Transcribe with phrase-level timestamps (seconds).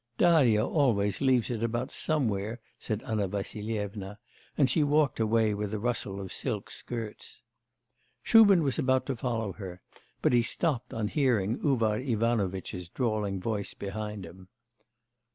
[0.17, 4.17] 'Darya always leaves it about somewhere,' said Anna Vassilyevna,
[4.57, 7.43] and she walked away with a rustle of silk skirts.
[8.23, 9.79] Shubin was about to follow her,
[10.23, 14.47] but he stopped on hearing Uvar Ivanovitch's drawling voice behind him.